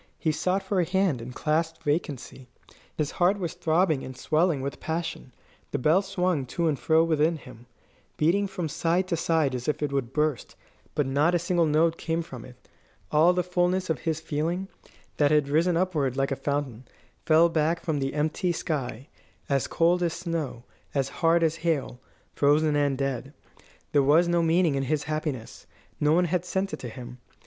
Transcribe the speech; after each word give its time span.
He 0.17 0.31
sought 0.31 0.63
for 0.63 0.79
a 0.79 0.83
hand, 0.83 1.21
and 1.21 1.31
clasped 1.35 1.83
vacancy. 1.83 2.47
His 2.97 3.11
heart 3.11 3.37
was 3.37 3.53
throbbing 3.53 4.03
and 4.03 4.17
swelling 4.17 4.61
with 4.61 4.79
passion; 4.79 5.31
the 5.69 5.77
bell 5.77 6.01
swung 6.01 6.47
to 6.47 6.67
and 6.67 6.79
fro 6.79 7.03
within 7.03 7.37
him, 7.37 7.67
beating 8.17 8.47
from 8.47 8.67
side 8.67 9.07
to 9.09 9.15
side 9.15 9.53
as 9.53 9.67
if 9.67 9.83
it 9.83 9.91
would 9.91 10.11
burst; 10.11 10.55
but 10.95 11.05
not 11.05 11.35
a 11.35 11.37
single 11.37 11.67
note 11.67 11.97
came 11.99 12.23
from 12.23 12.45
it. 12.45 12.55
All 13.11 13.31
the 13.31 13.43
fulness 13.43 13.91
of 13.91 13.99
his 13.99 14.19
feeling, 14.19 14.69
that 15.17 15.29
had 15.29 15.47
risen 15.47 15.77
upward 15.77 16.17
like 16.17 16.31
a 16.31 16.35
fountain, 16.35 16.85
fell 17.27 17.47
back 17.47 17.79
from 17.79 17.99
the 17.99 18.15
empty 18.15 18.51
sky, 18.51 19.07
as 19.49 19.67
cold 19.67 20.01
as 20.01 20.13
snow, 20.13 20.63
as 20.95 21.09
hard 21.21 21.43
as 21.43 21.57
hail, 21.57 21.99
frozen 22.33 22.75
and 22.75 22.97
dead. 22.97 23.35
There 23.91 24.01
was 24.01 24.27
no 24.27 24.41
meaning 24.41 24.73
in 24.73 24.81
his 24.81 25.03
happiness. 25.03 25.67
No 25.99 26.11
one 26.11 26.25
had 26.25 26.43
sent 26.43 26.73
it 26.73 26.79
to 26.79 26.89
him. 26.89 27.19